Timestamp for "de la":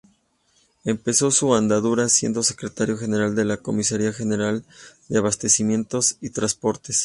3.35-3.57